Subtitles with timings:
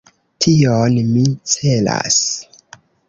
[0.45, 2.19] Tion mi celas.